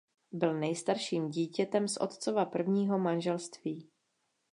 Byl 0.31 0.53
nejstarším 0.59 1.29
dítětem 1.29 1.87
z 1.87 1.97
otcova 2.01 2.45
prvního 2.45 2.97
manželství. 2.99 3.89